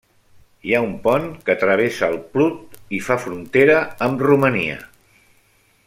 Hi 0.67 0.71
ha 0.75 0.79
un 0.85 0.95
pont 1.03 1.27
que 1.49 1.55
travessa 1.63 2.09
el 2.13 2.17
Prut 2.37 2.79
i 2.99 3.03
fa 3.09 3.19
frontera 3.27 3.77
amb 4.07 4.25
Romania. 4.31 4.81